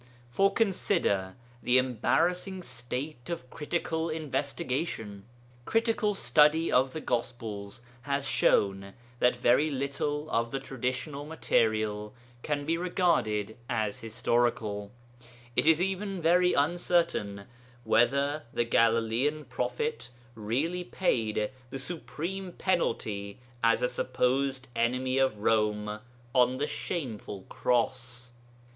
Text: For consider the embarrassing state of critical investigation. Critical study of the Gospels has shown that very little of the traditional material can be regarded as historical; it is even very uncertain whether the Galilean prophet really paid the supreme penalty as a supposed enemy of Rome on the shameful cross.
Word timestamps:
For 0.31 0.51
consider 0.51 1.35
the 1.61 1.77
embarrassing 1.77 2.63
state 2.63 3.29
of 3.29 3.47
critical 3.51 4.09
investigation. 4.09 5.25
Critical 5.65 6.15
study 6.15 6.71
of 6.71 6.93
the 6.93 6.99
Gospels 7.01 7.83
has 8.01 8.27
shown 8.27 8.95
that 9.19 9.35
very 9.35 9.69
little 9.69 10.27
of 10.31 10.49
the 10.49 10.59
traditional 10.59 11.23
material 11.27 12.15
can 12.41 12.65
be 12.65 12.77
regarded 12.79 13.55
as 13.69 13.99
historical; 13.99 14.91
it 15.55 15.67
is 15.67 15.79
even 15.79 16.19
very 16.19 16.53
uncertain 16.53 17.45
whether 17.83 18.41
the 18.51 18.65
Galilean 18.65 19.45
prophet 19.45 20.09
really 20.33 20.83
paid 20.83 21.51
the 21.69 21.77
supreme 21.77 22.53
penalty 22.53 23.37
as 23.63 23.83
a 23.83 23.87
supposed 23.87 24.67
enemy 24.75 25.19
of 25.19 25.37
Rome 25.37 25.99
on 26.33 26.57
the 26.57 26.65
shameful 26.65 27.43
cross. 27.49 28.31